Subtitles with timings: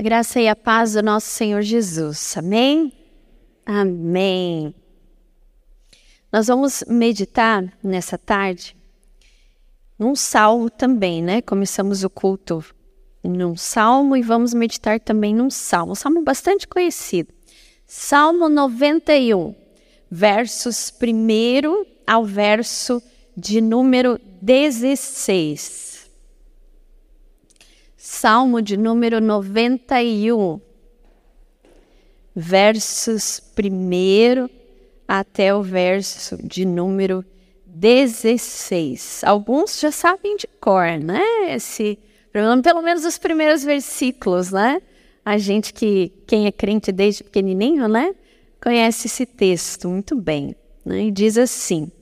[0.00, 2.34] A graça e a paz do nosso Senhor Jesus.
[2.34, 2.90] Amém?
[3.66, 4.74] Amém.
[6.32, 8.74] Nós vamos meditar nessa tarde
[9.98, 11.42] num salmo também, né?
[11.42, 12.64] Começamos o culto
[13.22, 17.30] num salmo e vamos meditar também num salmo, um salmo bastante conhecido.
[17.86, 19.54] Salmo 91,
[20.10, 23.02] versos 1 ao verso
[23.36, 25.89] de número 16.
[28.02, 30.58] Salmo de número 91,
[32.34, 34.48] versos 1
[35.06, 37.22] até o verso de número
[37.66, 39.22] 16.
[39.22, 41.22] Alguns já sabem de cor, né?
[41.54, 41.98] Esse,
[42.32, 44.80] pelo menos os primeiros versículos, né?
[45.22, 48.14] A gente que, quem é crente desde pequenininho, né?
[48.62, 50.56] Conhece esse texto muito bem.
[50.86, 51.02] Né?
[51.02, 51.92] E diz assim: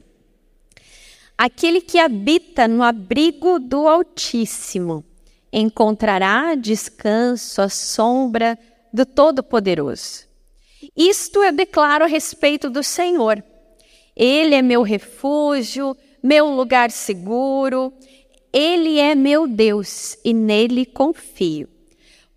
[1.36, 5.04] Aquele que habita no abrigo do Altíssimo
[5.52, 8.58] encontrará descanso à sombra
[8.92, 10.26] do Todo-Poderoso.
[10.96, 13.42] Isto eu declaro a respeito do Senhor.
[14.16, 17.92] Ele é meu refúgio, meu lugar seguro.
[18.52, 21.68] Ele é meu Deus e nele confio.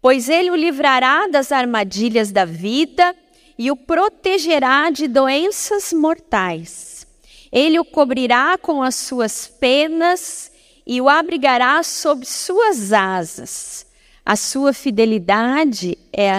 [0.01, 3.15] Pois ele o livrará das armadilhas da vida
[3.57, 7.05] e o protegerá de doenças mortais.
[7.51, 10.50] Ele o cobrirá com as suas penas
[10.91, 13.85] e o abrigará sob suas asas.
[14.25, 16.35] A sua fidelidade é a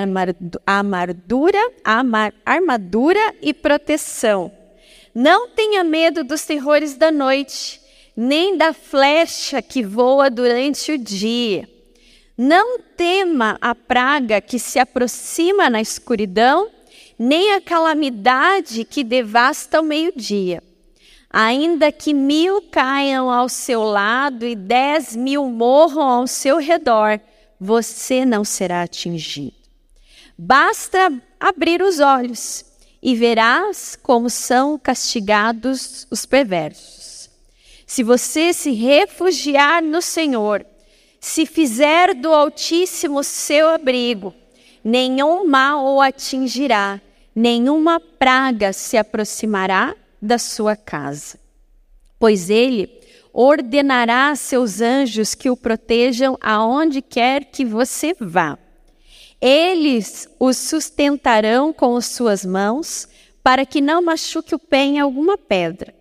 [0.66, 1.58] armadura,
[2.44, 4.52] armadura e proteção.
[5.14, 7.80] Não tenha medo dos terrores da noite,
[8.14, 11.66] nem da flecha que voa durante o dia.
[12.36, 16.68] Não tema a praga que se aproxima na escuridão,
[17.18, 20.62] nem a calamidade que devasta ao meio-dia.
[21.32, 27.18] Ainda que mil caiam ao seu lado e dez mil morram ao seu redor,
[27.58, 29.54] você não será atingido.
[30.36, 31.10] Basta
[31.40, 32.66] abrir os olhos
[33.02, 37.30] e verás como são castigados os perversos.
[37.86, 40.66] Se você se refugiar no Senhor,
[41.18, 44.34] se fizer do Altíssimo seu abrigo,
[44.84, 47.00] nenhum mal o atingirá,
[47.34, 51.38] nenhuma praga se aproximará da sua casa.
[52.18, 53.02] Pois ele
[53.32, 58.56] ordenará a seus anjos que o protejam aonde quer que você vá.
[59.40, 63.08] Eles o sustentarão com as suas mãos,
[63.42, 65.92] para que não machuque o pé em alguma pedra.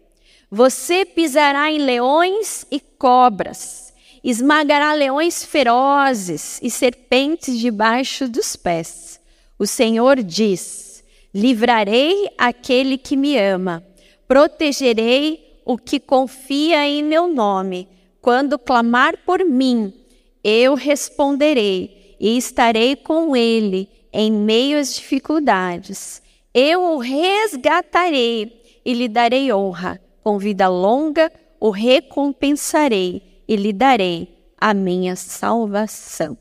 [0.52, 3.92] Você pisará em leões e cobras,
[4.24, 9.20] esmagará leões ferozes e serpentes debaixo dos pés.
[9.58, 11.04] O Senhor diz:
[11.34, 13.84] Livrarei aquele que me ama
[14.32, 17.90] Protegerei o que confia em meu nome.
[18.22, 19.94] Quando clamar por mim,
[20.42, 26.22] eu responderei e estarei com ele em meio às dificuldades.
[26.54, 30.00] Eu o resgatarei e lhe darei honra.
[30.24, 36.38] Com vida longa o recompensarei e lhe darei a minha salvação.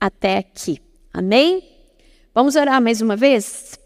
[0.00, 0.78] Até aqui.
[1.12, 1.60] Amém?
[2.32, 3.81] Vamos orar mais uma vez?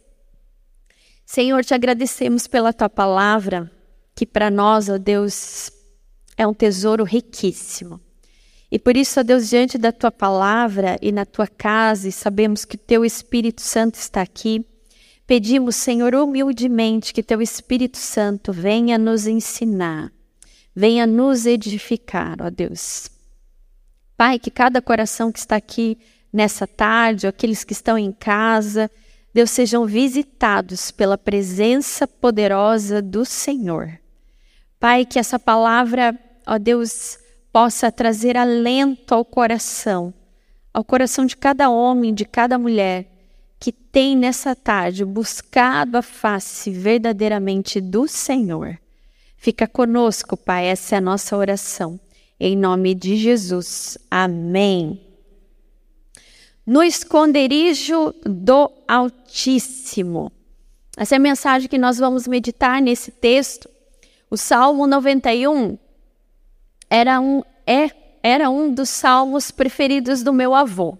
[1.26, 3.68] Senhor, te agradecemos pela tua palavra,
[4.14, 5.72] que para nós, ó Deus,
[6.36, 8.00] é um tesouro riquíssimo.
[8.70, 12.64] E por isso, ó Deus, diante da tua palavra e na tua casa, e sabemos
[12.64, 14.64] que teu Espírito Santo está aqui,
[15.26, 20.12] pedimos, Senhor, humildemente que teu Espírito Santo venha nos ensinar,
[20.72, 23.10] venha nos edificar, ó Deus.
[24.16, 25.98] Pai, que cada coração que está aqui
[26.32, 28.88] nessa tarde, aqueles que estão em casa,
[29.36, 34.00] Deus, sejam visitados pela presença poderosa do Senhor.
[34.80, 37.18] Pai, que essa palavra, ó Deus,
[37.52, 40.14] possa trazer alento ao coração,
[40.72, 43.12] ao coração de cada homem, de cada mulher
[43.60, 48.78] que tem nessa tarde buscado a face verdadeiramente do Senhor.
[49.36, 52.00] Fica conosco, Pai, essa é a nossa oração.
[52.40, 53.98] Em nome de Jesus.
[54.10, 55.05] Amém
[56.66, 60.32] no esconderijo do Altíssimo.
[60.96, 63.70] Essa é a mensagem que nós vamos meditar nesse texto.
[64.30, 65.78] O Salmo 91
[66.90, 67.90] era um, é,
[68.22, 70.98] era um dos salmos preferidos do meu avô.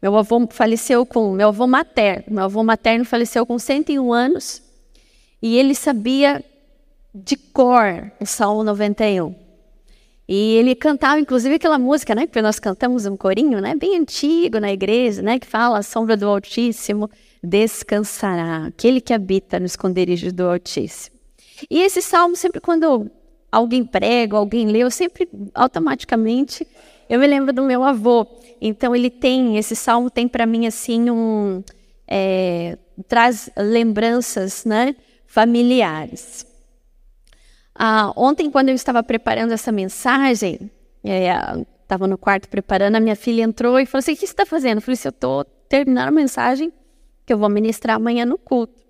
[0.00, 2.24] Meu avô faleceu com meu avô materno.
[2.28, 4.62] Meu avô materno faleceu com 101 anos
[5.42, 6.44] e ele sabia
[7.14, 9.43] de cor o Salmo 91.
[10.26, 12.26] E ele cantava, inclusive, aquela música, né?
[12.26, 13.74] Que nós cantamos um corinho, né?
[13.74, 15.38] Bem antigo na igreja, né?
[15.38, 17.10] Que fala: a sombra do Altíssimo
[17.42, 21.16] descansará, aquele que habita no esconderijo do Altíssimo.
[21.70, 23.10] E esse salmo, sempre quando
[23.52, 26.66] alguém prega, alguém lê, eu sempre automaticamente
[27.08, 28.26] Eu me lembro do meu avô.
[28.60, 31.62] Então ele tem esse salmo tem para mim assim um
[32.08, 36.46] é, traz lembranças, né, familiares.
[37.74, 40.70] Ah, ontem quando eu estava preparando essa mensagem,
[41.02, 44.32] estava é, no quarto preparando, a minha filha entrou e falou assim: "O que você
[44.32, 46.72] está fazendo?" Eu falei assim: "Eu estou terminando a mensagem
[47.26, 48.84] que eu vou ministrar amanhã no culto."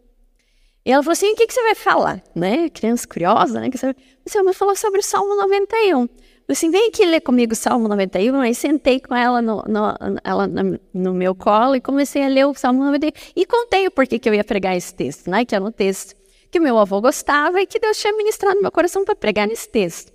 [0.85, 2.23] E ela falou assim: o que, que você vai falar?
[2.35, 2.69] Né?
[2.69, 3.71] Criança curiosa, né?
[3.71, 3.95] Que você,
[4.25, 6.03] você vai falar sobre o Salmo 91.
[6.47, 8.39] Eu assim, vem aqui ler comigo o Salmo 91.
[8.41, 10.47] Aí sentei com ela no, no, ela
[10.93, 13.11] no meu colo e comecei a ler o Salmo 91.
[13.35, 15.45] E contei o porquê que eu ia pregar esse texto, né?
[15.47, 16.15] Que era um texto
[16.55, 19.69] que meu avô gostava e que Deus tinha ministrado no meu coração para pregar nesse
[19.69, 20.13] texto.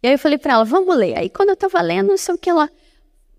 [0.00, 1.18] E aí eu falei para ela, vamos ler.
[1.18, 2.70] Aí quando eu estava lendo, não sei o que ela...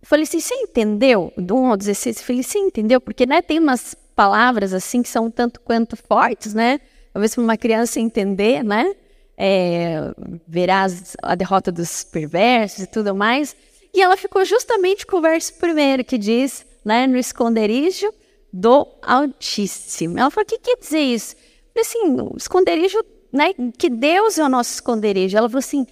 [0.02, 1.32] Eu falei assim, você entendeu?
[1.38, 3.00] Do 1 ao 16, eu falei, você entendeu?
[3.00, 6.82] Porque né, tem umas palavras assim que são tanto quanto fortes, né?
[7.14, 8.94] Talvez para uma criança entender, né?
[9.38, 10.14] É,
[10.46, 13.56] verás a derrota dos perversos e tudo mais.
[13.94, 17.08] E ela ficou justamente com o verso primeiro que diz, né?
[17.08, 18.14] No esconderijo
[18.52, 20.20] do Altíssimo.
[20.20, 21.47] Ela falou: o que quer dizer isso?
[21.82, 22.98] Assim: esconderijo,
[23.32, 23.54] né?
[23.78, 25.38] Que Deus é o nosso esconderijo.
[25.38, 25.86] Ela falou assim: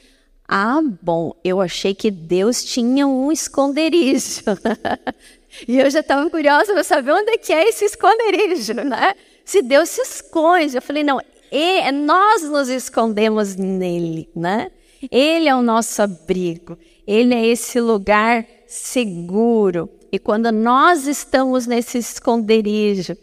[0.48, 4.44] ah, bom, eu achei que Deus tinha um esconderijo.
[5.70, 9.16] E eu já estava curiosa para saber onde é que é esse esconderijo, né?
[9.46, 10.76] Se Deus se esconde.
[10.76, 11.22] Eu falei, não,
[11.52, 14.70] e, nós nos escondemos nele, né?
[15.10, 16.78] Ele é o nosso abrigo.
[17.08, 19.90] Ele é esse lugar seguro.
[20.12, 23.16] E quando nós estamos nesse esconderijo,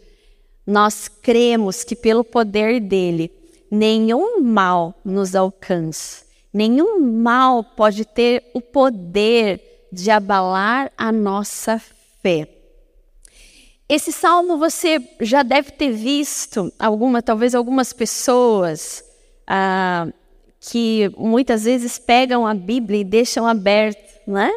[0.65, 3.31] nós cremos que pelo poder dele,
[3.69, 6.23] nenhum mal nos alcança.
[6.53, 11.81] Nenhum mal pode ter o poder de abalar a nossa
[12.21, 12.47] fé.
[13.89, 19.03] Esse salmo você já deve ter visto, alguma, talvez algumas pessoas
[19.45, 20.07] ah,
[20.59, 24.51] que muitas vezes pegam a Bíblia e deixam aberta, né?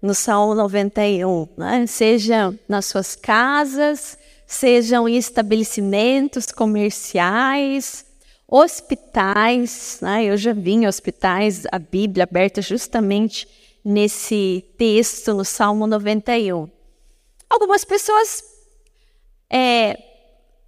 [0.00, 1.86] No Salmo 91, né?
[1.86, 4.16] seja nas suas casas,
[4.50, 8.04] sejam estabelecimentos comerciais,
[8.48, 9.98] hospitais.
[10.02, 10.24] Né?
[10.24, 13.46] Eu já vi em hospitais a Bíblia aberta justamente
[13.84, 16.68] nesse texto, no Salmo 91.
[17.48, 18.42] Algumas pessoas
[19.48, 19.96] é,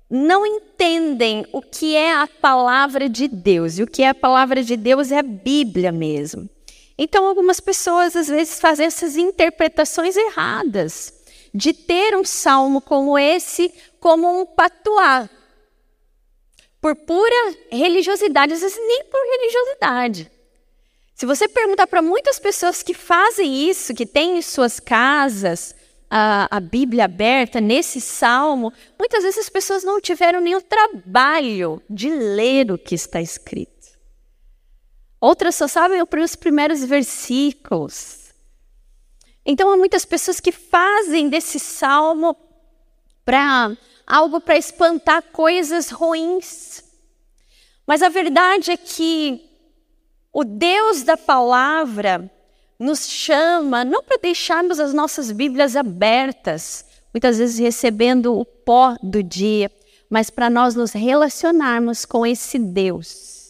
[0.08, 3.79] não entendem o que é a palavra de Deus.
[3.79, 6.49] E o que é a palavra de Deus é a Bíblia mesmo.
[6.96, 11.21] Então, algumas pessoas às vezes fazem essas interpretações erradas
[11.54, 15.28] de ter um salmo como esse como um patuá.
[16.81, 20.31] Por pura religiosidade, às vezes nem por religiosidade.
[21.14, 25.75] Se você perguntar para muitas pessoas que fazem isso, que têm em suas casas
[26.10, 32.10] a, a Bíblia aberta nesse salmo, muitas vezes as pessoas não tiveram nenhum trabalho de
[32.10, 33.72] ler o que está escrito.
[35.20, 38.21] Outras só sabem os primeiros versículos.
[39.44, 42.37] Então há muitas pessoas que fazem desse salmo
[43.25, 46.85] para algo para espantar coisas ruins.
[47.87, 49.43] Mas a verdade é que
[50.33, 52.31] o Deus da palavra
[52.79, 59.23] nos chama não para deixarmos as nossas Bíblias abertas, muitas vezes recebendo o pó do
[59.23, 59.71] dia,
[60.09, 63.43] mas para nós nos relacionarmos com esse Deus.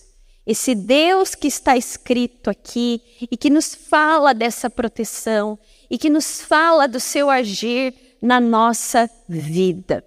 [0.46, 3.00] Esse Deus que está escrito aqui
[3.30, 5.58] e que nos fala dessa proteção
[5.92, 10.02] e que nos fala do seu agir na nossa vida.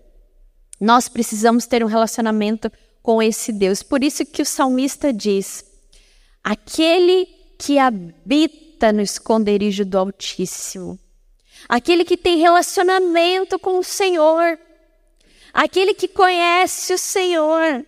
[0.81, 2.71] Nós precisamos ter um relacionamento
[3.03, 3.83] com esse Deus.
[3.83, 5.63] Por isso que o salmista diz:
[6.43, 7.27] aquele
[7.59, 10.97] que habita no esconderijo do Altíssimo.
[11.69, 14.59] Aquele que tem relacionamento com o Senhor.
[15.53, 17.85] Aquele que conhece o Senhor.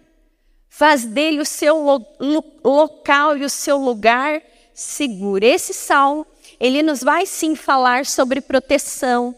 [0.69, 4.39] Faz dele o seu lo lo local e o seu lugar
[4.71, 5.43] seguro.
[5.43, 6.25] Esse salmo,
[6.59, 9.35] ele nos vai sim falar sobre proteção.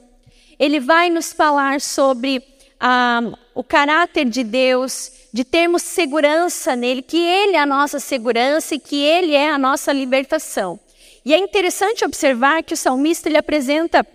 [0.57, 2.43] Ele vai nos falar sobre
[2.79, 3.21] ah,
[3.53, 8.79] o caráter de Deus, de termos segurança nele, que Ele é a nossa segurança e
[8.79, 10.79] que Ele é a nossa libertação.
[11.25, 14.05] E é interessante observar que o salmista ele apresenta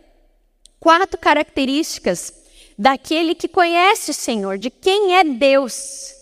[0.81, 2.33] quatro características
[2.77, 6.13] daquele que conhece o Senhor, de quem é Deus.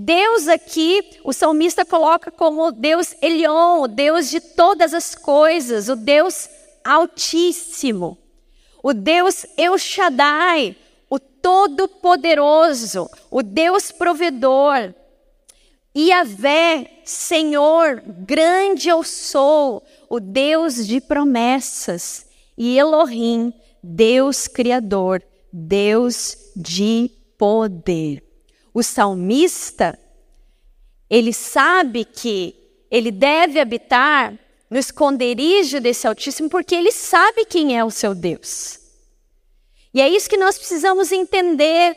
[0.00, 5.96] Deus aqui, o salmista coloca como Deus Elion, o Deus de todas as coisas, o
[5.96, 6.48] Deus
[6.84, 8.16] Altíssimo,
[8.80, 10.76] o Deus El Shaddai,
[11.10, 14.94] o Todo-Poderoso, o Deus Provedor.
[15.96, 22.24] Iavé, Senhor, grande eu sou, o Deus de promessas,
[22.56, 23.52] e Elohim,
[23.82, 28.27] Deus Criador, Deus de poder.
[28.78, 29.98] O salmista,
[31.10, 32.54] ele sabe que
[32.88, 34.32] ele deve habitar
[34.70, 38.78] no esconderijo desse Altíssimo, porque ele sabe quem é o seu Deus.
[39.92, 41.96] E é isso que nós precisamos entender.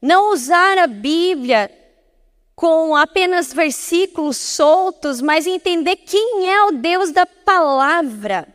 [0.00, 1.70] Não usar a Bíblia
[2.56, 8.48] com apenas versículos soltos, mas entender quem é o Deus da palavra.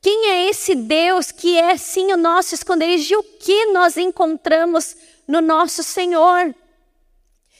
[0.00, 4.96] Quem é esse Deus que é sim o nosso esconderijo e o que nós encontramos
[5.26, 6.54] no nosso Senhor?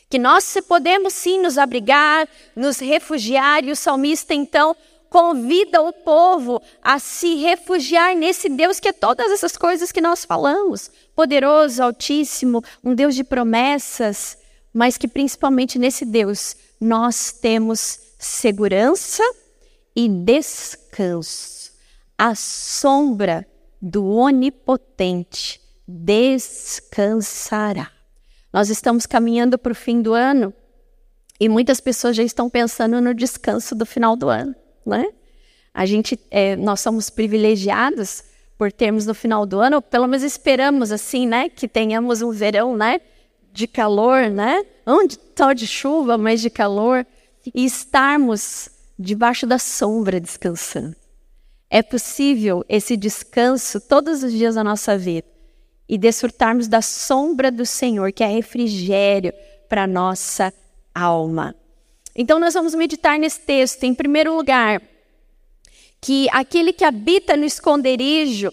[0.08, 4.74] Que nós podemos sim nos abrigar, nos refugiar, e o salmista então
[5.08, 10.24] convida o povo a se refugiar nesse Deus que é todas essas coisas que nós
[10.24, 14.38] falamos: poderoso, altíssimo, um Deus de promessas,
[14.72, 19.22] mas que principalmente nesse Deus nós temos segurança
[19.94, 21.72] e descanso.
[22.16, 23.46] A sombra
[23.80, 27.97] do Onipotente descansará.
[28.52, 30.52] Nós estamos caminhando para o fim do ano
[31.38, 35.06] e muitas pessoas já estão pensando no descanso do final do ano, né?
[35.72, 38.24] A gente, é, nós somos privilegiados
[38.56, 42.76] por termos no final do ano, pelo menos esperamos assim, né, que tenhamos um verão,
[42.76, 43.00] né,
[43.52, 44.64] de calor, né?
[44.84, 47.06] Onde tal de chuva, mas de calor
[47.54, 50.96] e estarmos debaixo da sombra descansando.
[51.70, 55.37] É possível esse descanso todos os dias da nossa vida
[55.88, 59.32] e desfrutarmos da sombra do Senhor, que é refrigério
[59.68, 60.52] para nossa
[60.94, 61.54] alma.
[62.14, 64.82] Então nós vamos meditar nesse texto, em primeiro lugar,
[66.00, 68.52] que aquele que habita no esconderijo,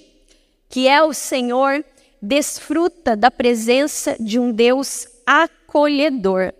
[0.70, 1.84] que é o Senhor,
[2.22, 6.54] desfruta da presença de um Deus acolhedor.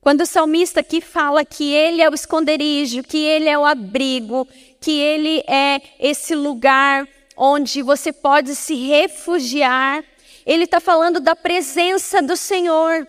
[0.00, 4.46] Quando o salmista aqui fala que ele é o esconderijo, que ele é o abrigo,
[4.80, 7.06] que ele é esse lugar
[7.38, 10.04] onde você pode se refugiar.
[10.44, 13.06] Ele está falando da presença do Senhor.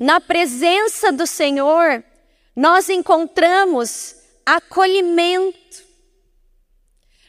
[0.00, 2.02] Na presença do Senhor,
[2.54, 5.84] nós encontramos acolhimento.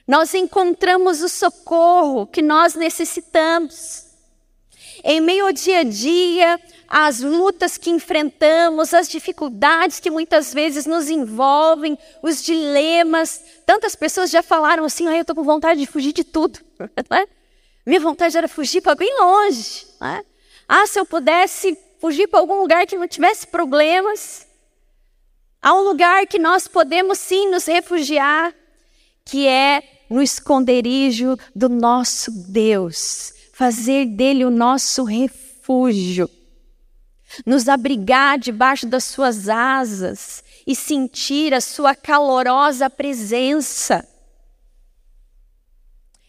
[0.07, 4.06] Nós encontramos o socorro que nós necessitamos.
[5.09, 10.85] Em meio ao dia a dia, as lutas que enfrentamos, as dificuldades que muitas vezes
[10.85, 13.41] nos envolvem, os dilemas.
[13.65, 16.59] Tantas pessoas já falaram assim: ah, eu estou com vontade de fugir de tudo.
[17.09, 17.25] Né?
[17.85, 19.87] Minha vontade era fugir para bem longe.
[20.01, 20.25] Né?
[20.67, 24.45] Ah, se eu pudesse fugir para algum lugar que não tivesse problemas.
[25.61, 28.53] Há um lugar que nós podemos sim nos refugiar,
[29.23, 36.29] que é no esconderijo do nosso Deus, fazer dele o nosso refúgio
[37.43, 44.07] nos abrigar debaixo das suas asas e sentir a sua calorosa presença.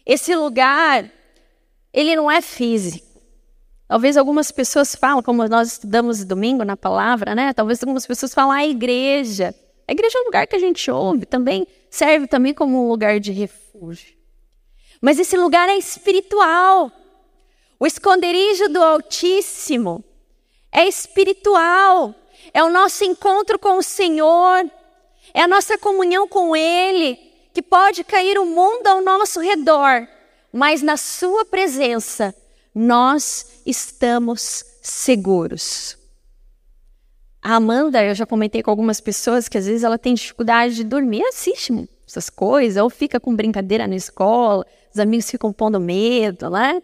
[0.03, 1.07] Esse lugar,
[1.93, 3.21] ele não é físico.
[3.87, 7.53] Talvez algumas pessoas falam, como nós estudamos domingo na palavra, né?
[7.53, 9.53] Talvez algumas pessoas falam a igreja.
[9.87, 13.19] A igreja é um lugar que a gente ouve, também serve também como um lugar
[13.19, 14.15] de refúgio.
[14.99, 16.91] Mas esse lugar é espiritual.
[17.79, 20.03] O esconderijo do Altíssimo
[20.69, 22.13] é espiritual,
[22.53, 24.69] é o nosso encontro com o Senhor,
[25.33, 27.17] é a nossa comunhão com Ele,
[27.53, 30.05] que pode cair o mundo ao nosso redor,
[30.51, 32.35] mas na Sua presença
[32.75, 35.97] nós estamos seguros.
[37.41, 40.83] A Amanda, eu já comentei com algumas pessoas que às vezes ela tem dificuldade de
[40.83, 46.49] dormir, assiste essas coisas, ou fica com brincadeira na escola, os amigos ficam pondo medo,
[46.49, 46.81] né?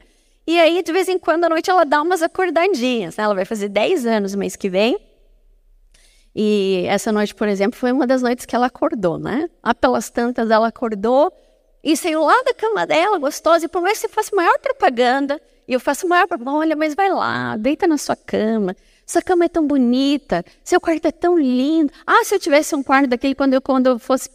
[0.48, 3.18] E aí, de vez em quando, à noite, ela dá umas acordadinhas.
[3.18, 3.24] Né?
[3.24, 5.00] Ela vai fazer 10 anos mês que vem.
[6.36, 9.50] E essa noite, por exemplo, foi uma das noites que ela acordou, né?
[9.64, 11.32] Lá pelas tantas, ela acordou
[11.82, 15.40] e saiu lá da cama dela, gostosa, e por mais que você faça maior propaganda,
[15.68, 18.76] e eu faço maior propaganda, olha, mas vai lá, deita na sua cama.
[19.06, 21.94] Sua cama é tão bonita, seu quarto é tão lindo.
[22.06, 24.30] Ah, se eu tivesse um quarto daquele quando eu, quando eu fosse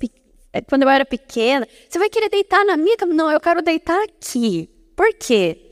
[0.69, 3.13] quando eu era pequena, você vai querer deitar na minha cama?
[3.13, 4.71] Não, eu quero deitar aqui.
[4.97, 5.70] Por quê?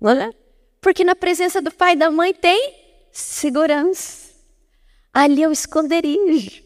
[0.00, 0.32] Né?
[0.80, 2.74] Porque na presença do pai e da mãe tem
[3.12, 4.28] segurança.
[5.12, 6.62] Ali é o esconderijo.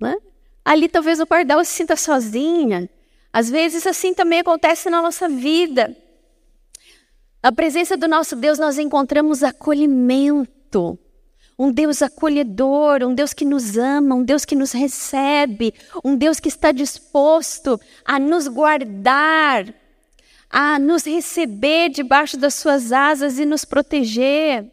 [0.00, 0.16] Né?
[0.64, 2.88] Ali talvez o pardal se sinta sozinha.
[3.32, 5.96] Às vezes assim também acontece na nossa vida.
[7.42, 10.98] Na presença do nosso Deus nós encontramos acolhimento.
[11.58, 15.74] Um Deus acolhedor, um Deus que nos ama, um Deus que nos recebe,
[16.04, 19.72] um Deus que está disposto a nos guardar,
[20.52, 24.66] a nos receber debaixo das suas asas e nos proteger.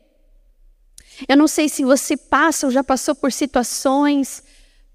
[1.26, 4.44] Eu não sei se você passa ou já passou por situações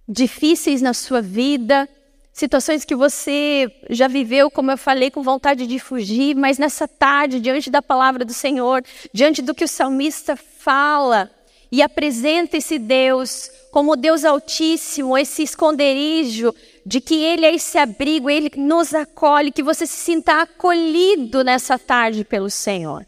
[0.06, 1.88] difíceis na sua vida,
[2.34, 7.40] situações que você já viveu, como eu falei, com vontade de fugir, mas nessa tarde,
[7.40, 11.30] diante da palavra do Senhor, diante do que o salmista fala
[11.72, 18.28] e apresenta esse Deus como Deus Altíssimo, esse esconderijo de que Ele é esse abrigo,
[18.28, 23.06] Ele nos acolhe, que você se sinta acolhido nessa tarde pelo Senhor.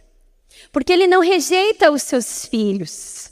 [0.73, 3.31] Porque Ele não rejeita os seus filhos,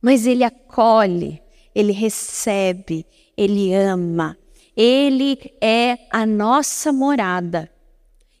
[0.00, 1.42] mas Ele acolhe,
[1.74, 4.36] Ele recebe, Ele ama.
[4.76, 7.70] Ele é a nossa morada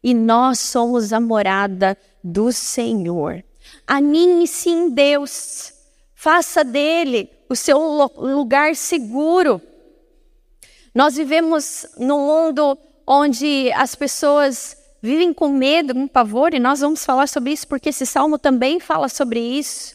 [0.02, 3.42] e nós somos a morada do Senhor.
[3.86, 5.72] Aninhe-se em Deus,
[6.14, 7.78] faça dele o seu
[8.16, 9.60] lugar seguro.
[10.96, 17.04] Nós vivemos num mundo onde as pessoas vivem com medo, com pavor, e nós vamos
[17.04, 19.94] falar sobre isso porque esse salmo também fala sobre isso.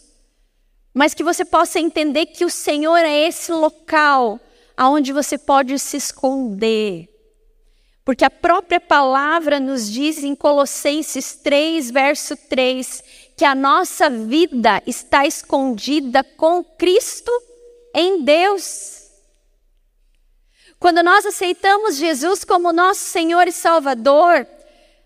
[0.94, 4.40] Mas que você possa entender que o Senhor é esse local
[4.78, 7.10] aonde você pode se esconder,
[8.06, 13.04] porque a própria palavra nos diz em Colossenses 3, verso 3,
[13.36, 17.32] que a nossa vida está escondida com Cristo
[17.92, 19.01] em Deus.
[20.82, 24.48] Quando nós aceitamos Jesus como nosso Senhor e Salvador,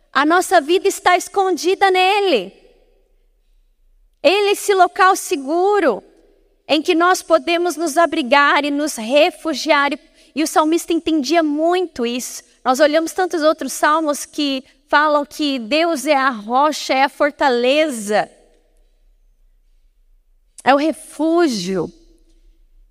[0.10, 2.54] a nossa vida está escondida nele.
[4.24, 6.02] Ele é esse local seguro
[6.66, 9.90] em que nós podemos nos abrigar e nos refugiar.
[10.34, 12.42] E o salmista entendia muito isso.
[12.64, 18.32] Nós olhamos tantos outros salmos que falam que Deus é a rocha, é a fortaleza,
[20.64, 21.92] é o refúgio.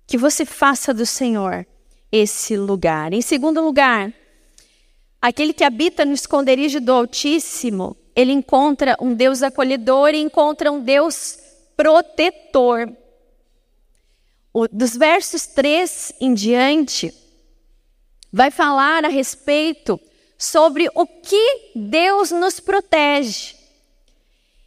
[0.05, 1.65] Que você faça do Senhor
[2.11, 3.13] esse lugar.
[3.13, 4.13] Em segundo lugar,
[5.21, 10.79] aquele que habita no esconderijo do Altíssimo, ele encontra um Deus acolhedor e encontra um
[10.79, 11.37] Deus
[11.75, 12.91] protetor.
[14.53, 17.13] O, dos versos 3 em diante,
[18.31, 19.99] vai falar a respeito
[20.37, 23.54] sobre o que Deus nos protege.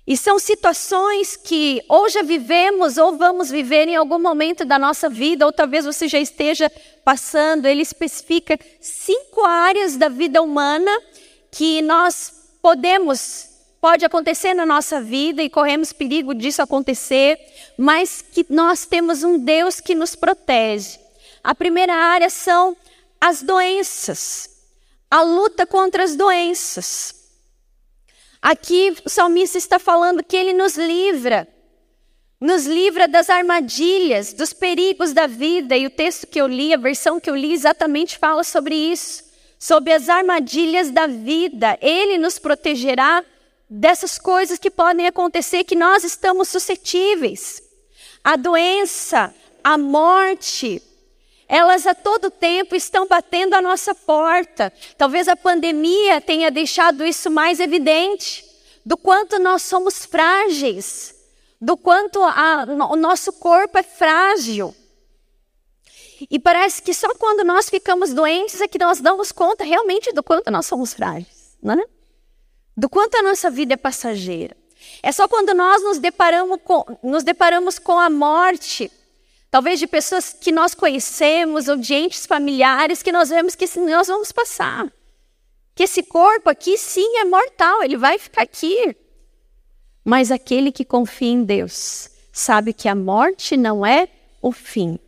[0.09, 5.07] E são situações que ou já vivemos ou vamos viver em algum momento da nossa
[5.07, 6.73] vida, ou talvez você já esteja
[7.05, 7.67] passando.
[7.67, 10.91] Ele especifica cinco áreas da vida humana
[11.50, 13.50] que nós podemos,
[13.83, 17.38] pode acontecer na nossa vida e corremos perigo disso acontecer,
[17.77, 20.99] mas que nós temos um Deus que nos protege.
[21.44, 22.75] A primeira área são
[23.21, 24.49] as doenças,
[25.11, 27.17] a luta contra as doenças.
[28.40, 31.48] Aqui o salmista está falando que ele nos livra,
[32.40, 35.77] nos livra das armadilhas, dos perigos da vida.
[35.77, 39.24] E o texto que eu li, a versão que eu li, exatamente fala sobre isso,
[39.59, 41.77] sobre as armadilhas da vida.
[41.83, 43.24] Ele nos protegerá
[43.68, 47.61] dessas coisas que podem acontecer que nós estamos suscetíveis.
[48.22, 50.81] A doença, a morte,
[51.48, 54.70] elas a todo tempo estão batendo a nossa porta.
[54.98, 58.44] Talvez a pandemia tenha deixado isso mais evidente,
[58.84, 61.14] do quanto nós somos frágeis,
[61.61, 64.74] do quanto a, o nosso corpo é frágil.
[66.30, 70.22] E parece que só quando nós ficamos doentes é que nós damos conta realmente do
[70.22, 71.84] quanto nós somos frágeis, não é?
[72.76, 74.56] Do quanto a nossa vida é passageira.
[75.02, 78.90] É só quando nós nos deparamos com, nos deparamos com a morte
[79.50, 84.06] Talvez de pessoas que nós conhecemos ou de entes familiares que nós vemos que nós
[84.06, 84.92] vamos passar.
[85.74, 88.94] Que esse corpo aqui sim é mortal, ele vai ficar aqui.
[90.04, 94.08] Mas aquele que confia em Deus sabe que a morte não é
[94.42, 94.98] o fim.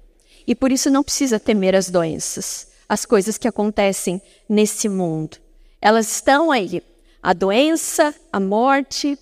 [0.47, 5.37] E por isso não precisa temer as doenças, as coisas que acontecem nesse mundo.
[5.81, 6.83] Elas estão aí,
[7.23, 9.19] a doença, a morte,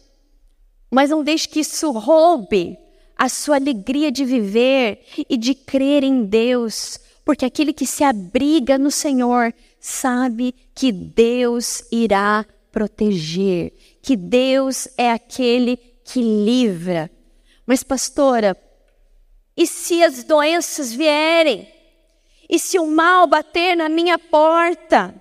[0.90, 2.78] mas não deixe que isso roube
[3.18, 8.78] a sua alegria de viver e de crer em Deus, porque aquele que se abriga
[8.78, 17.10] no Senhor sabe que Deus irá proteger, que Deus é aquele que livra.
[17.66, 18.56] Mas, pastora,
[19.56, 21.68] e se as doenças vierem?
[22.48, 25.14] E se o mal bater na minha porta?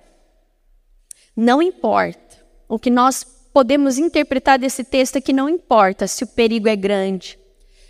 [1.36, 2.38] Não importa.
[2.68, 6.76] O que nós podemos interpretar desse texto é que não importa se o perigo é
[6.76, 7.38] grande,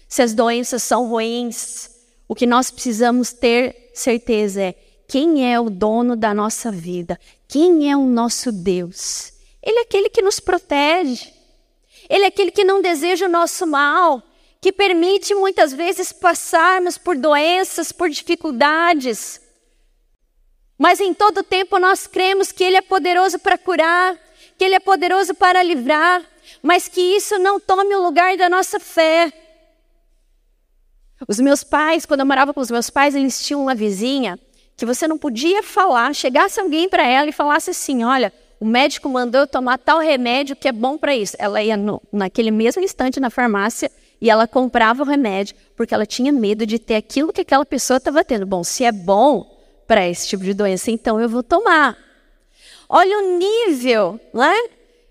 [0.09, 1.91] se as doenças são ruins,
[2.27, 4.75] o que nós precisamos ter certeza é
[5.07, 9.33] quem é o dono da nossa vida, quem é o nosso Deus.
[9.63, 11.33] Ele é aquele que nos protege,
[12.09, 14.23] ele é aquele que não deseja o nosso mal,
[14.61, 19.41] que permite muitas vezes passarmos por doenças, por dificuldades.
[20.79, 24.17] Mas em todo tempo nós cremos que Ele é poderoso para curar,
[24.57, 26.23] que Ele é poderoso para livrar,
[26.63, 29.33] mas que isso não tome o lugar da nossa fé.
[31.27, 34.39] Os meus pais, quando eu morava com os meus pais, eles tinham uma vizinha
[34.77, 39.09] que você não podia falar, chegasse alguém para ela e falasse assim: olha, o médico
[39.09, 41.37] mandou eu tomar tal remédio que é bom para isso.
[41.39, 46.07] Ela ia no, naquele mesmo instante na farmácia e ela comprava o remédio porque ela
[46.07, 48.47] tinha medo de ter aquilo que aquela pessoa estava tendo.
[48.47, 51.97] Bom, se é bom, para esse tipo de doença, então eu vou tomar.
[52.89, 54.55] Olha o nível né,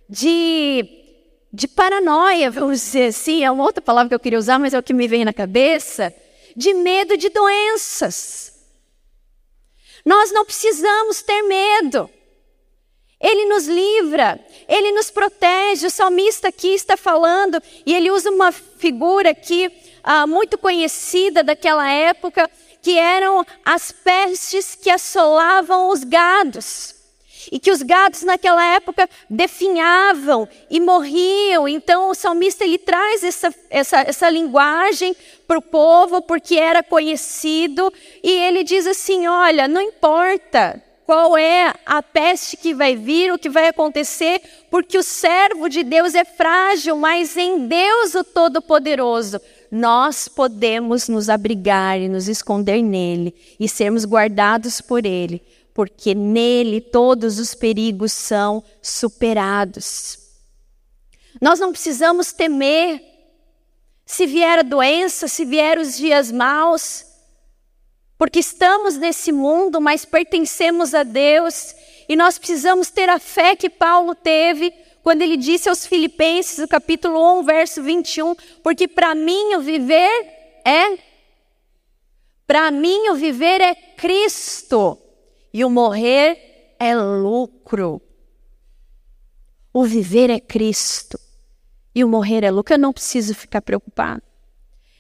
[0.07, 0.96] de,
[1.57, 4.77] de paranoia, vamos dizer assim, é uma outra palavra que eu queria usar, mas é
[4.77, 6.13] o que me vem na cabeça,
[6.55, 8.53] de medo de doenças.
[10.05, 12.07] Nós não precisamos ter medo.
[13.19, 15.87] Ele nos livra, ele nos protege.
[15.87, 19.71] O salmista aqui está falando, e ele usa uma figura aqui
[20.03, 22.47] ah, muito conhecida daquela época,
[22.83, 26.96] que eram as pestes que assolavam os gados.
[27.51, 31.67] E que os gados naquela época definhavam e morriam.
[31.67, 35.15] Então o salmista ele traz essa, essa, essa linguagem
[35.47, 41.73] para o povo, porque era conhecido, e ele diz assim: olha, não importa qual é
[41.85, 46.25] a peste que vai vir, o que vai acontecer, porque o servo de Deus é
[46.25, 49.39] frágil, mas em Deus o Todo-Poderoso
[49.71, 55.41] nós podemos nos abrigar e nos esconder nele e sermos guardados por ele,
[55.77, 60.17] porque nele todos os perigos são superados.
[61.39, 62.99] Nós não precisamos temer
[64.03, 67.05] se vier a doença, se vier os dias maus,
[68.17, 71.75] porque estamos nesse mundo, mas pertencemos a Deus
[72.09, 76.67] e nós precisamos ter a fé que Paulo teve quando ele disse aos Filipenses, no
[76.67, 80.25] capítulo 1, verso 21, porque para mim o viver
[80.65, 80.97] é
[82.47, 85.03] para mim o viver é Cristo
[85.57, 87.99] e o morrer é lucro.
[89.73, 91.19] O viver é Cristo
[91.95, 92.75] e o morrer é lucro.
[92.75, 94.21] Eu não preciso ficar preocupado.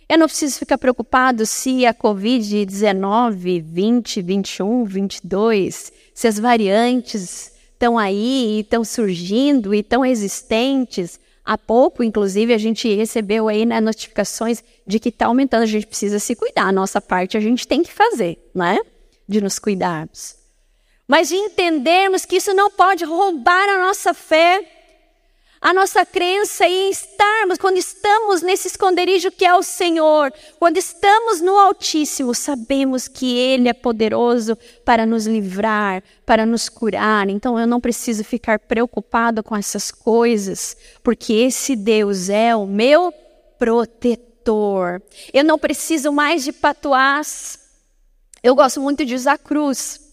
[0.09, 7.95] Eu não preciso ficar preocupado se a Covid-19, 20, 21, 22, se as variantes estão
[7.95, 11.19] aí, estão surgindo e estão existentes.
[11.45, 15.61] Há pouco, inclusive, a gente recebeu aí né, notificações de que está aumentando.
[15.61, 16.65] A gente precisa se cuidar.
[16.65, 18.79] A nossa parte a gente tem que fazer, né?
[19.29, 20.36] De nos cuidarmos.
[21.07, 24.77] Mas de entendermos que isso não pode roubar a nossa fé
[25.59, 31.41] a nossa crença em estarmos, quando estamos nesse esconderijo que é o Senhor, quando estamos
[31.41, 37.27] no Altíssimo, sabemos que Ele é poderoso para nos livrar, para nos curar.
[37.29, 43.11] Então eu não preciso ficar preocupado com essas coisas, porque esse Deus é o meu
[43.57, 45.01] protetor.
[45.33, 47.59] Eu não preciso mais de patuás.
[48.43, 50.06] Eu gosto muito de usar cruz.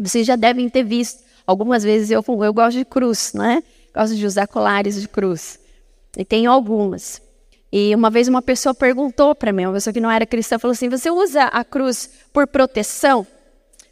[0.00, 1.22] Vocês já devem ter visto.
[1.46, 3.62] Algumas vezes eu, eu gosto de cruz, né?
[3.94, 5.58] gosto de usar colares de cruz.
[6.16, 7.20] E tenho algumas.
[7.72, 10.72] E uma vez uma pessoa perguntou para mim, uma pessoa que não era cristã, falou
[10.72, 13.26] assim: Você usa a cruz por proteção?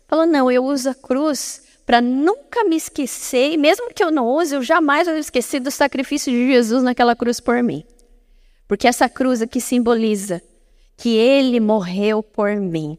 [0.09, 4.27] Falou: Não, eu uso a cruz para nunca me esquecer, e mesmo que eu não
[4.27, 7.83] use, eu jamais vou esquecer do sacrifício de Jesus naquela cruz por mim.
[8.66, 10.42] Porque essa cruz aqui simboliza
[10.99, 12.99] que ele morreu por mim.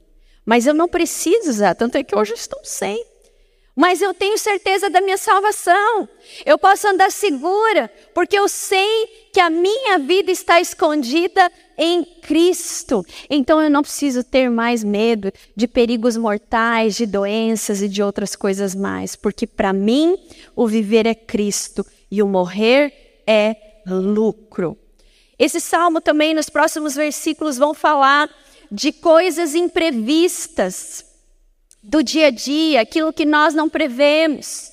[0.49, 3.05] Mas eu não preciso usar, tanto é que hoje eu estou sem
[3.75, 6.09] mas eu tenho certeza da minha salvação.
[6.45, 13.05] Eu posso andar segura, porque eu sei que a minha vida está escondida em Cristo.
[13.29, 18.35] Então eu não preciso ter mais medo de perigos mortais, de doenças e de outras
[18.35, 20.17] coisas mais, porque para mim
[20.57, 23.55] o viver é Cristo e o morrer é
[23.87, 24.77] lucro.
[25.39, 28.29] Esse salmo também, nos próximos versículos, vão falar
[28.71, 31.05] de coisas imprevistas
[31.81, 34.71] do dia a dia, aquilo que nós não prevemos.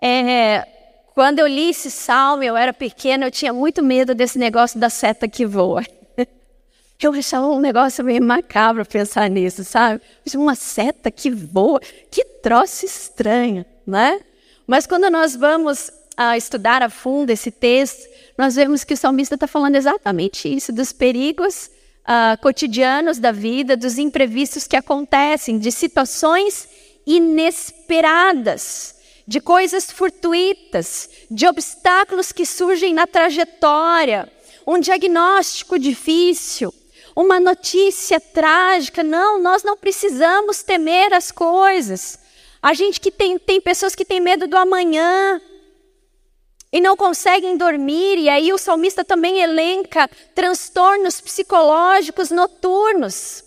[0.00, 0.66] É,
[1.14, 4.90] quando eu li esse salmo, eu era pequena, eu tinha muito medo desse negócio da
[4.90, 5.84] seta que voa.
[7.02, 10.02] Eu achava um negócio meio macabro pensar nisso, sabe?
[10.34, 14.20] Uma seta que voa, que troço estranho, né?
[14.66, 19.34] Mas quando nós vamos a estudar a fundo esse texto, nós vemos que o salmista
[19.34, 21.70] está falando exatamente isso, dos perigos
[22.10, 26.68] uh, cotidianos da vida, dos imprevistos que acontecem, de situações
[27.06, 28.96] inesperadas,
[29.26, 34.28] de coisas fortuitas, de obstáculos que surgem na trajetória,
[34.66, 36.74] um diagnóstico difícil,
[37.14, 39.04] uma notícia trágica.
[39.04, 42.18] Não, nós não precisamos temer as coisas.
[42.60, 45.40] A gente que tem, tem pessoas que têm medo do amanhã,
[46.72, 53.44] e não conseguem dormir, e aí o salmista também elenca transtornos psicológicos noturnos.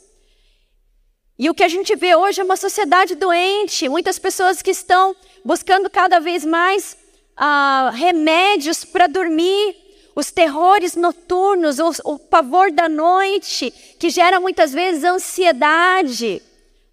[1.40, 5.16] E o que a gente vê hoje é uma sociedade doente, muitas pessoas que estão
[5.44, 6.98] buscando cada vez mais
[7.36, 9.76] ah, remédios para dormir,
[10.16, 16.42] os terrores noturnos, o, o pavor da noite, que gera muitas vezes ansiedade.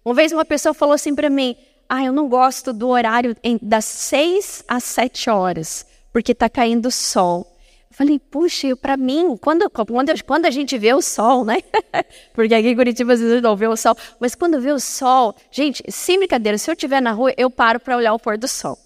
[0.03, 1.55] Uma vez uma pessoa falou assim para mim:
[1.87, 6.91] Ah, eu não gosto do horário das seis às sete horas porque está caindo o
[6.91, 7.47] sol.
[7.91, 11.57] falei, puxa, para mim, quando, quando, quando a gente vê o sol, né?
[12.33, 15.35] Porque aqui em Curitiba às vezes não vê o sol, mas quando vê o sol,
[15.51, 18.47] gente, sem brincadeira, se eu estiver na rua, eu paro para olhar o pôr do
[18.47, 18.77] sol.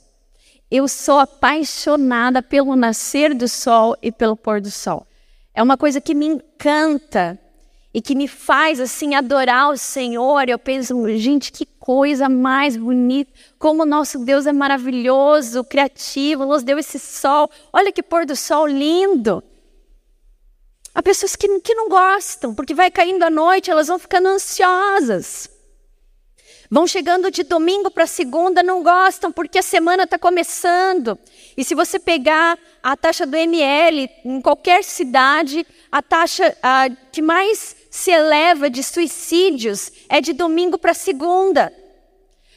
[0.70, 5.06] Eu sou apaixonada pelo nascer do sol e pelo pôr do sol.
[5.54, 7.40] É uma coisa que me encanta
[7.94, 10.50] e que me faz assim adorar o Senhor.
[10.50, 13.32] Eu penso, gente, que coisa mais bonita!
[13.60, 17.48] Como o nosso Deus é maravilhoso, criativo, nos deu esse sol.
[17.72, 19.44] Olha que pôr do sol lindo!
[20.96, 25.48] Há pessoas que, que não gostam, porque vai caindo a noite, elas vão ficando ansiosas.
[26.72, 31.20] Vão chegando de domingo para segunda, não gostam porque a semana está começando.
[31.56, 37.22] E se você pegar a taxa do ML em qualquer cidade, a taxa a, que
[37.22, 41.72] mais se eleva de suicídios é de domingo para segunda.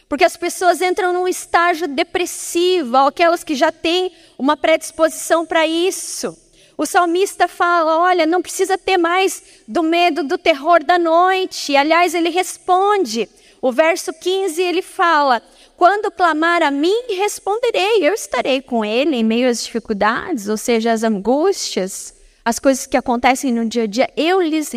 [0.08, 6.36] Porque as pessoas entram num estágio depressivo, aquelas que já têm uma predisposição para isso.
[6.76, 11.76] O salmista fala: olha, não precisa ter mais do medo, do terror da noite.
[11.76, 13.28] Aliás, ele responde:
[13.62, 15.40] o verso 15 ele fala:
[15.76, 20.90] Quando clamar a mim, responderei, eu estarei com ele em meio às dificuldades, ou seja,
[20.90, 22.17] as angústias,
[22.48, 24.72] as coisas que acontecem no dia a dia, eu lhes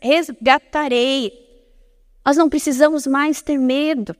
[0.00, 1.32] resgatarei.
[2.24, 4.14] Nós não precisamos mais ter medo.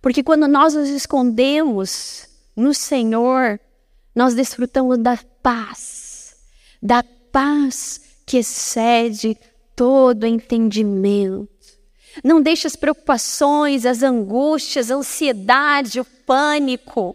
[0.00, 3.60] Porque quando nós nos escondemos no Senhor,
[4.14, 6.34] nós desfrutamos da paz,
[6.82, 9.36] da paz que excede
[9.76, 11.46] todo entendimento.
[12.24, 17.14] Não deixe as preocupações, as angústias, a ansiedade, o pânico.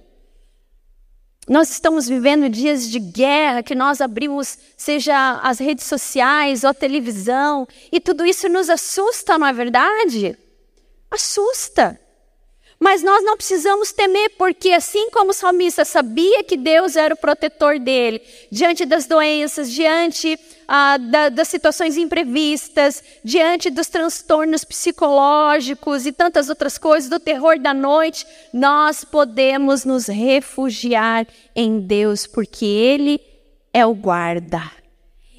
[1.48, 6.74] Nós estamos vivendo dias de guerra que nós abrimos, seja as redes sociais ou a
[6.74, 10.38] televisão, e tudo isso nos assusta, não é verdade?
[11.10, 12.00] Assusta.
[12.80, 17.18] Mas nós não precisamos temer, porque assim como o salmista sabia que Deus era o
[17.18, 26.06] protetor dele, diante das doenças, diante ah, da, das situações imprevistas, diante dos transtornos psicológicos
[26.06, 32.66] e tantas outras coisas, do terror da noite, nós podemos nos refugiar em Deus, porque
[32.66, 33.20] Ele
[33.74, 34.62] é o guarda,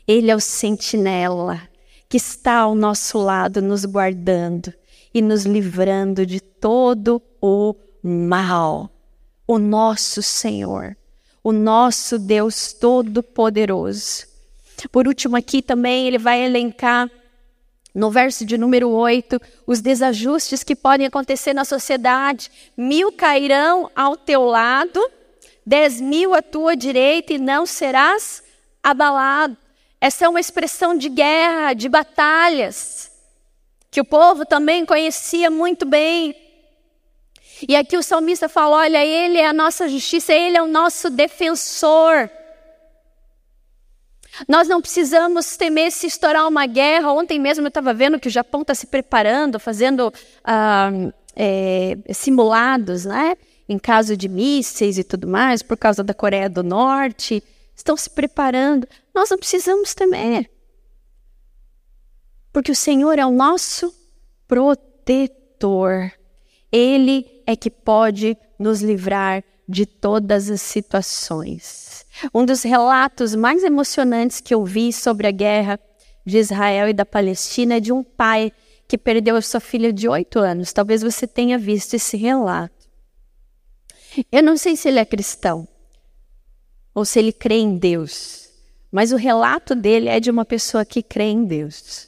[0.09, 1.61] Ele é o sentinela
[2.09, 4.75] que está ao nosso lado, nos guardando
[5.13, 8.91] e nos livrando de todo o mal.
[9.47, 10.97] O nosso Senhor,
[11.43, 14.27] o nosso Deus Todo-Poderoso.
[14.93, 17.11] Por último, aqui também ele vai elencar
[17.95, 22.51] no verso de número 8, os desajustes que podem acontecer na sociedade.
[22.77, 25.01] Mil cairão ao teu lado,
[25.67, 28.43] dez mil à tua direita, e não serás
[28.83, 29.57] abalado.
[30.01, 33.08] Essa é uma expressão de guerra, de batalhas,
[33.91, 36.35] que o povo também conhecia muito bem.
[37.67, 41.11] E aqui o salmista fala: olha, ele é a nossa justiça, ele é o nosso
[41.11, 42.31] defensor.
[44.47, 47.13] Nós não precisamos temer se estourar uma guerra.
[47.13, 50.13] Ontem mesmo eu estava vendo que o Japão está se preparando, fazendo
[50.45, 50.91] ah,
[51.35, 53.37] é, simulados, né?
[53.69, 57.43] Em caso de mísseis e tudo mais, por causa da Coreia do Norte.
[57.75, 58.87] Estão se preparando.
[59.15, 60.49] Nós não precisamos temer.
[62.59, 63.95] Porque o Senhor é o nosso
[64.49, 66.11] protetor.
[66.73, 72.05] Ele é que pode nos livrar de todas as situações.
[72.35, 75.79] Um dos relatos mais emocionantes que eu vi sobre a guerra
[76.27, 78.53] de Israel e da Palestina é de um pai
[78.89, 80.73] que perdeu a sua filha de oito anos.
[80.73, 82.89] Talvez você tenha visto esse relato.
[84.33, 85.69] Eu não sei se ele é cristão
[86.93, 88.49] ou se ele crê em Deus,
[88.91, 92.08] mas o relato dele é de uma pessoa que crê em Deus.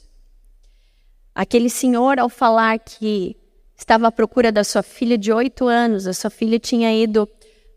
[1.34, 3.36] Aquele senhor, ao falar que
[3.76, 7.28] estava à procura da sua filha de oito anos, a sua filha tinha ido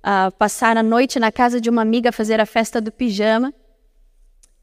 [0.04, 3.54] uh, passar a noite na casa de uma amiga fazer a festa do pijama.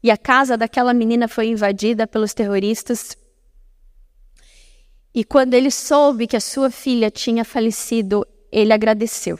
[0.03, 3.15] E a casa daquela menina foi invadida pelos terroristas.
[5.13, 9.39] E quando ele soube que a sua filha tinha falecido, ele agradeceu.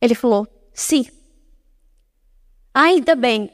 [0.00, 1.06] Ele falou: sim,
[2.72, 3.50] ainda bem.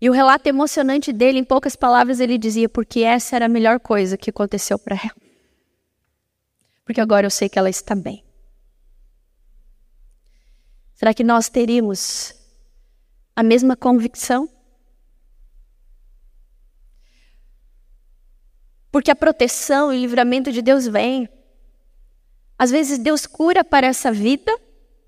[0.00, 3.78] E o relato emocionante dele, em poucas palavras, ele dizia: porque essa era a melhor
[3.78, 5.14] coisa que aconteceu para ela.
[6.84, 8.24] Porque agora eu sei que ela está bem.
[10.94, 12.34] Será que nós teríamos
[13.36, 14.48] a mesma convicção?
[18.90, 21.28] Porque a proteção e o livramento de Deus vem.
[22.58, 24.52] Às vezes Deus cura para essa vida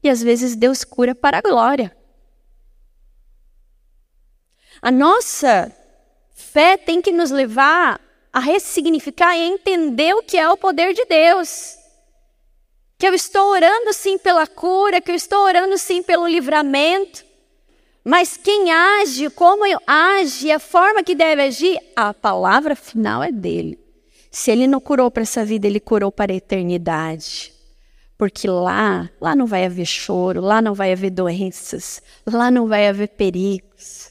[0.02, 1.94] e às vezes Deus cura para a glória.
[4.80, 5.70] A nossa
[6.34, 8.00] fé tem que nos levar
[8.32, 11.82] a ressignificar e a entender o que é o poder de Deus
[13.02, 17.24] que eu estou orando sim pela cura, que eu estou orando sim pelo livramento.
[18.04, 23.76] Mas quem age, como age, a forma que deve agir, a palavra final é dele.
[24.30, 27.52] Se ele não curou para essa vida, ele curou para a eternidade.
[28.16, 32.86] Porque lá, lá não vai haver choro, lá não vai haver doenças, lá não vai
[32.86, 34.01] haver perigos.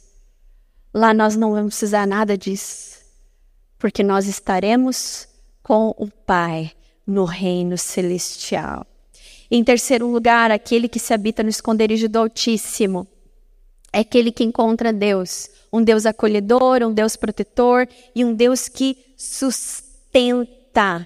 [0.93, 2.99] Lá nós não vamos precisar nada disso.
[3.77, 5.27] Porque nós estaremos
[5.63, 6.71] com o Pai
[7.07, 8.85] no reino celestial.
[9.49, 13.07] Em terceiro lugar, aquele que se habita no esconderijo do Altíssimo
[13.93, 18.97] é aquele que encontra Deus, um Deus acolhedor, um Deus protetor e um Deus que
[19.17, 21.05] sustenta.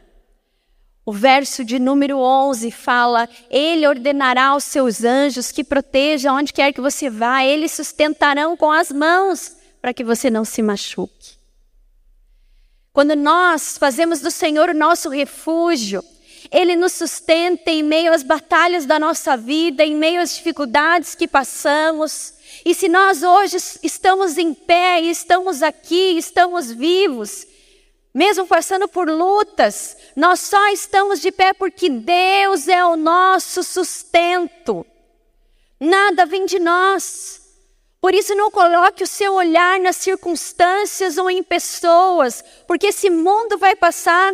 [1.03, 6.71] O verso de número 11 fala: Ele ordenará aos seus anjos que protejam onde quer
[6.71, 9.54] que você vá, eles sustentarão com as mãos
[9.85, 11.37] para que você não se machuque.
[12.91, 16.03] Quando nós fazemos do Senhor o nosso refúgio,
[16.51, 21.27] Ele nos sustenta em meio às batalhas da nossa vida, em meio às dificuldades que
[21.27, 22.33] passamos.
[22.65, 27.45] E se nós hoje estamos em pé, estamos aqui, estamos vivos,
[28.11, 34.83] mesmo passando por lutas, nós só estamos de pé porque Deus é o nosso sustento.
[35.79, 37.44] Nada vem de nós.
[38.05, 43.57] Por isso, não coloque o seu olhar nas circunstâncias ou em pessoas, porque esse mundo
[43.57, 44.31] vai passar,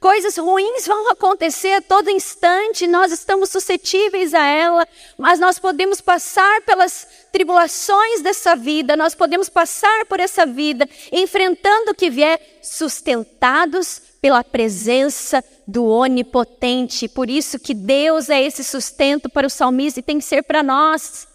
[0.00, 6.00] Coisas ruins vão acontecer a todo instante, nós estamos suscetíveis a ela, mas nós podemos
[6.00, 12.40] passar pelas tribulações dessa vida, nós podemos passar por essa vida, enfrentando o que vier,
[12.60, 17.06] sustentados pela presença do Onipotente.
[17.06, 20.64] Por isso que Deus é esse sustento para o salmista e tem que ser para
[20.64, 21.30] nós.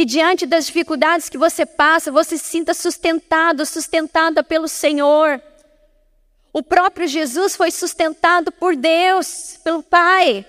[0.00, 5.38] Que diante das dificuldades que você passa, você se sinta sustentado, sustentada pelo Senhor.
[6.54, 10.46] O próprio Jesus foi sustentado por Deus, pelo Pai.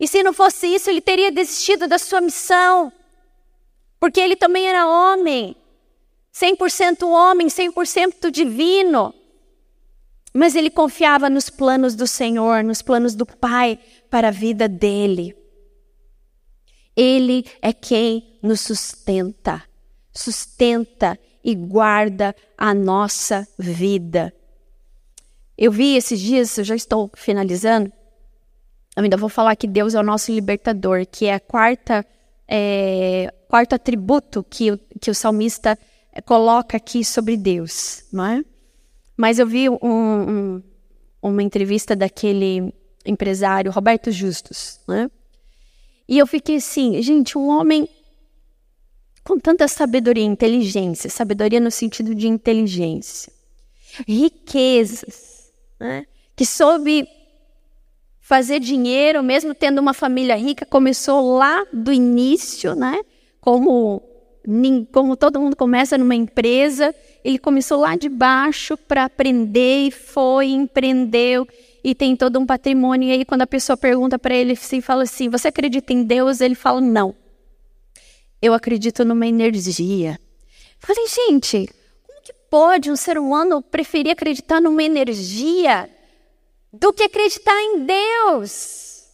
[0.00, 2.92] E se não fosse isso, ele teria desistido da sua missão.
[4.00, 5.54] Porque ele também era homem.
[6.34, 9.14] 100% homem, 100% divino.
[10.34, 13.78] Mas ele confiava nos planos do Senhor, nos planos do Pai
[14.10, 15.40] para a vida dele.
[16.96, 19.62] Ele é quem nos sustenta,
[20.12, 24.32] sustenta e guarda a nossa vida.
[25.56, 27.92] Eu vi esses dias, eu já estou finalizando,
[28.96, 32.04] eu ainda vou falar que Deus é o nosso libertador, que é quarta,
[32.46, 35.78] é, quarto atributo que, que o salmista
[36.26, 38.44] coloca aqui sobre Deus, não é?
[39.16, 40.62] Mas eu vi um, um,
[41.22, 42.74] uma entrevista daquele
[43.06, 45.10] empresário, Roberto Justus, né?
[46.08, 47.88] E eu fiquei assim, gente, um homem
[49.24, 53.32] com tanta sabedoria e inteligência, sabedoria no sentido de inteligência,
[54.06, 56.06] riquezas, né?
[56.34, 57.06] que soube
[58.20, 63.00] fazer dinheiro, mesmo tendo uma família rica, começou lá do início, né?
[63.40, 64.02] Como,
[64.92, 70.48] como todo mundo começa numa empresa, ele começou lá de baixo para aprender e foi,
[70.48, 71.46] empreendeu
[71.84, 73.08] e tem todo um patrimônio.
[73.08, 76.40] E aí, quando a pessoa pergunta para ele, assim, fala assim: Você acredita em Deus?
[76.40, 77.14] Ele fala: Não.
[78.40, 80.18] Eu acredito numa energia.
[80.82, 81.70] Eu falei, gente,
[82.50, 85.88] pode um ser humano preferir acreditar numa energia
[86.72, 89.04] do que acreditar em Deus?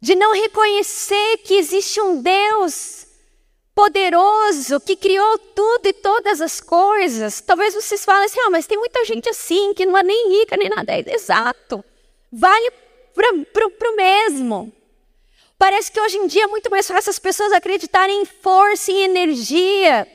[0.00, 3.03] De não reconhecer que existe um Deus
[3.74, 7.40] poderoso que criou tudo e todas as coisas.
[7.40, 10.56] Talvez vocês falem assim: ah, mas tem muita gente assim que não é nem rica
[10.56, 10.92] nem nada.
[10.92, 11.84] É exato.
[12.32, 12.72] Vale
[13.52, 14.72] para o mesmo.
[15.58, 19.02] Parece que hoje em dia é muito mais fácil as pessoas acreditarem em força e
[19.02, 20.06] energia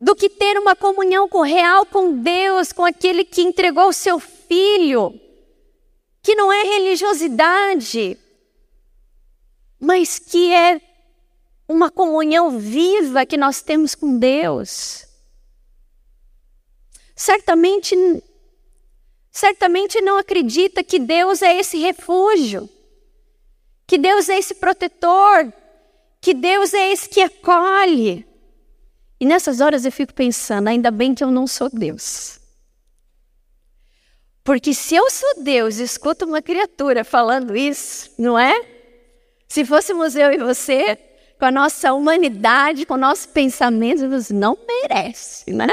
[0.00, 4.18] do que ter uma comunhão com, real com Deus, com aquele que entregou o seu
[4.20, 5.18] filho,
[6.22, 8.18] que não é religiosidade,
[9.80, 10.80] mas que é
[11.68, 15.06] uma comunhão viva que nós temos com Deus.
[17.16, 17.94] Certamente,
[19.30, 22.68] certamente não acredita que Deus é esse refúgio,
[23.86, 25.52] que Deus é esse protetor,
[26.20, 28.26] que Deus é esse que acolhe.
[29.20, 32.40] E nessas horas eu fico pensando, ainda bem que eu não sou Deus.
[34.42, 38.54] Porque se eu sou Deus e escuto uma criatura falando isso, não é?
[39.48, 40.98] Se fôssemos eu e você,
[41.44, 44.00] com a nossa humanidade, com o nosso pensamento,
[44.32, 45.68] não merece, né?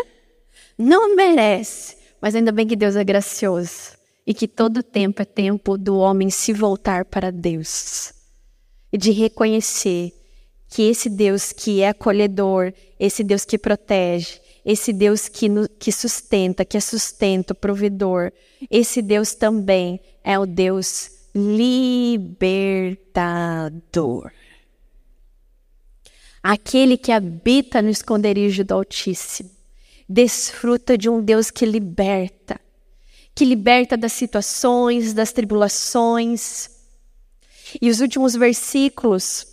[0.78, 1.95] Não merece.
[2.22, 3.91] Mas ainda bem que Deus é gracioso
[4.28, 8.11] e que todo tempo é tempo do homem se voltar para Deus
[8.91, 10.11] e de reconhecer
[10.67, 15.47] que esse Deus que é acolhedor, esse Deus que protege, esse Deus que,
[15.80, 18.34] que sustenta, que é sustento, provedor,
[18.69, 22.41] esse Deus também é o Deus libertador.
[26.43, 29.51] Aquele que habita no esconderijo do Altíssimo,
[30.09, 32.59] desfruta de um Deus que liberta,
[33.35, 36.69] que liberta das situações, das tribulações.
[37.81, 39.45] E os últimos versículos,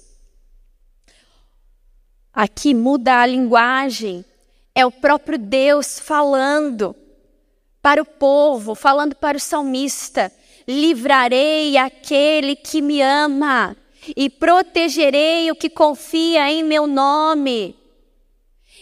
[2.33, 4.25] aqui muda a linguagem,
[4.75, 6.97] é o próprio Deus falando
[7.83, 10.33] para o povo, falando para o salmista:
[10.67, 13.77] livrarei aquele que me ama
[14.17, 17.77] e protegerei o que confia em meu nome.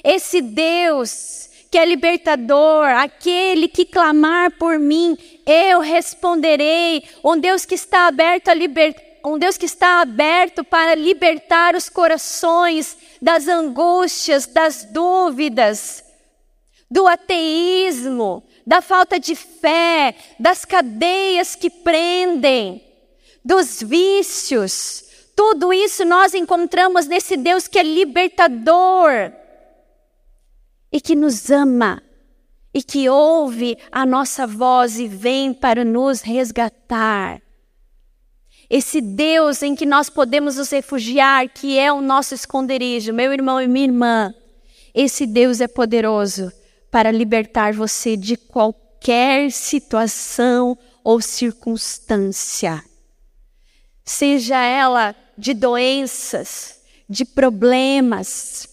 [0.04, 7.02] Esse Deus que é libertador, aquele que clamar por mim, eu responderei.
[7.24, 11.88] Um Deus que está aberto a libertar um Deus que está aberto para libertar os
[11.88, 16.04] corações das angústias, das dúvidas,
[16.88, 22.80] do ateísmo, da falta de fé, das cadeias que prendem,
[23.44, 25.05] dos vícios.
[25.36, 29.30] Tudo isso nós encontramos nesse Deus que é libertador
[30.90, 32.02] e que nos ama
[32.72, 37.42] e que ouve a nossa voz e vem para nos resgatar.
[38.68, 43.60] Esse Deus em que nós podemos nos refugiar, que é o nosso esconderijo, meu irmão
[43.60, 44.34] e minha irmã,
[44.94, 46.50] esse Deus é poderoso
[46.90, 52.82] para libertar você de qualquer situação ou circunstância,
[54.02, 58.68] seja ela de doenças, de problemas,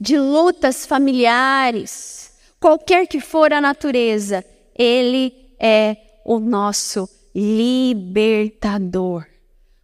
[0.00, 9.26] de lutas familiares, qualquer que for a natureza, Ele é o nosso libertador.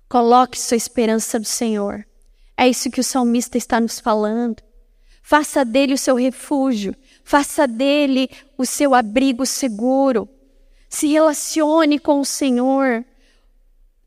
[0.09, 2.07] Coloque sua esperança no Senhor.
[2.57, 4.63] É isso que o salmista está nos falando.
[5.23, 10.29] Faça dele o seu refúgio, faça dele o seu abrigo seguro.
[10.89, 13.05] Se relacione com o Senhor.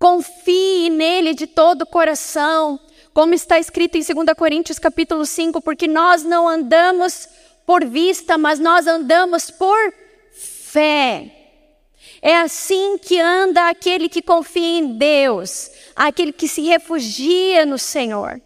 [0.02, 2.80] Confie nele de todo o coração
[3.14, 7.30] como está escrito em 2 Coríntios capítulo 5, porque nós não andamos
[7.68, 9.94] por vista, mas nós andamos por
[10.34, 11.32] fé.
[12.20, 18.42] É assim que anda aquele que confia em Deus, aquele que se refugia no Senhor.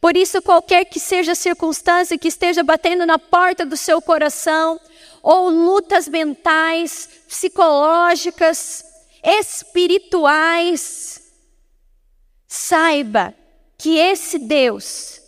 [0.00, 4.80] Por isso, qualquer que seja a circunstância que esteja batendo na porta do seu coração,
[5.22, 8.93] ou lutas mentais, psicológicas,
[9.24, 11.22] espirituais,
[12.46, 13.34] saiba
[13.78, 15.20] que esse Deus,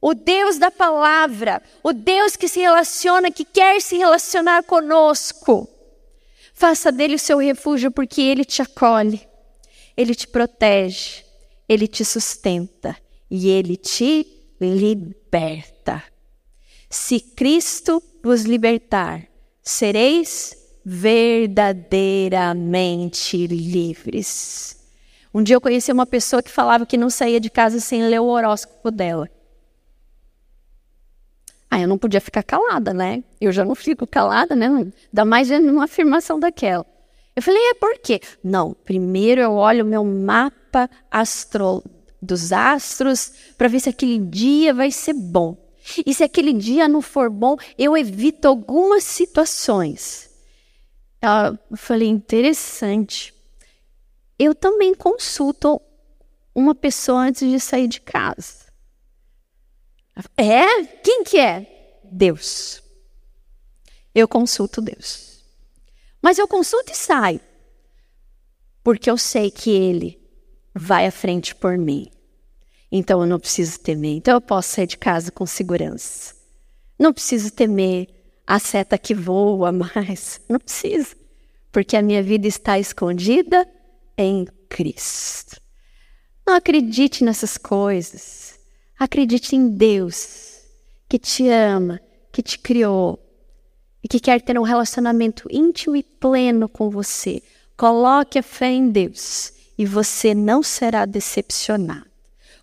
[0.00, 5.68] o Deus da palavra, o Deus que se relaciona, que quer se relacionar conosco,
[6.52, 9.26] faça dele o seu refúgio, porque ele te acolhe,
[9.96, 11.24] ele te protege,
[11.68, 12.96] ele te sustenta
[13.30, 14.26] e ele te
[14.60, 16.02] liberta.
[16.90, 19.26] Se Cristo vos libertar,
[19.62, 24.78] sereis verdadeiramente livres.
[25.34, 28.20] Um dia eu conheci uma pessoa que falava que não saía de casa sem ler
[28.20, 29.28] o horóscopo dela.
[31.68, 33.24] Ah, eu não podia ficar calada, né?
[33.40, 34.68] Eu já não fico calada, né?
[34.68, 36.86] Ainda mais numa afirmação daquela.
[37.34, 38.20] Eu falei, é por quê?
[38.42, 41.82] Não, primeiro eu olho o meu mapa astro
[42.22, 45.56] dos astros para ver se aquele dia vai ser bom.
[46.06, 50.25] E se aquele dia não for bom, eu evito algumas situações.
[51.22, 53.36] Eu falei, interessante
[54.38, 55.80] eu também consulto
[56.54, 58.66] uma pessoa antes de sair de casa.
[60.36, 60.84] É?
[61.02, 62.00] Quem que é?
[62.04, 62.82] Deus.
[64.14, 65.42] Eu consulto Deus.
[66.20, 67.40] Mas eu consulto e saio.
[68.82, 70.20] Porque eu sei que Ele
[70.74, 72.10] vai à frente por mim.
[72.90, 74.16] Então eu não preciso temer.
[74.16, 76.34] Então eu posso sair de casa com segurança.
[76.98, 78.08] Não preciso temer
[78.46, 80.40] a seta que voa mais.
[80.48, 81.16] Não preciso.
[81.72, 83.68] Porque a minha vida está escondida
[84.16, 85.60] em Cristo.
[86.46, 88.58] Não acredite nessas coisas.
[88.98, 90.62] Acredite em Deus,
[91.08, 92.00] que te ama,
[92.32, 93.18] que te criou
[94.02, 97.42] e que quer ter um relacionamento íntimo e pleno com você.
[97.76, 102.06] Coloque a fé em Deus e você não será decepcionado.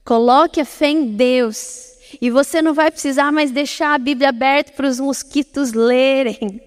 [0.03, 4.71] Coloque a fé em Deus e você não vai precisar mais deixar a Bíblia aberta
[4.71, 6.61] para os mosquitos lerem.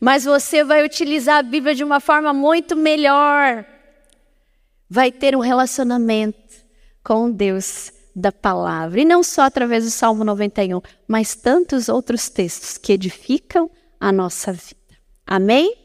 [0.00, 3.64] Mas você vai utilizar a Bíblia de uma forma muito melhor
[4.88, 6.38] vai ter um relacionamento
[7.02, 9.00] com Deus da palavra.
[9.00, 13.68] E não só através do Salmo 91, mas tantos outros textos que edificam
[13.98, 14.76] a nossa vida.
[15.26, 15.83] Amém?